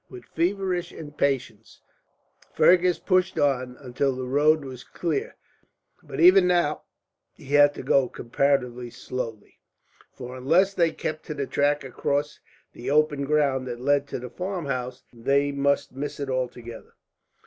[0.09, 1.79] With feverish impatience
[2.55, 5.35] Fergus pushed on, until the road was clear;
[6.01, 6.81] but even now
[7.35, 9.59] he had to go comparatively slowly,
[10.11, 12.39] for unless they kept to the track across
[12.73, 16.95] the open ground that led to the farmhouse, they must miss it altogether.